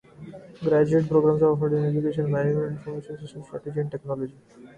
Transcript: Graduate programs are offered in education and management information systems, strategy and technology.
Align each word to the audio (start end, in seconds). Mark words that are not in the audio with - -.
Graduate 0.63 1.05
programs 1.07 1.43
are 1.43 1.51
offered 1.51 1.73
in 1.73 1.85
education 1.85 2.23
and 2.23 2.33
management 2.33 2.71
information 2.79 3.19
systems, 3.19 3.45
strategy 3.45 3.81
and 3.81 3.91
technology. 3.91 4.33